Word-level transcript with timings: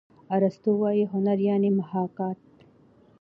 ارستو 0.35 0.71
وايي 0.81 1.03
هنر 1.13 1.37
یعني 1.49 1.69
محاکات. 1.79 2.39